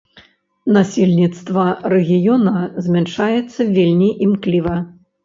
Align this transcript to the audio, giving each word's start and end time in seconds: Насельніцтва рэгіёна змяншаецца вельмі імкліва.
Насельніцтва 0.77 1.65
рэгіёна 1.93 2.53
змяншаецца 2.87 3.61
вельмі 3.77 4.09
імкліва. 4.29 4.75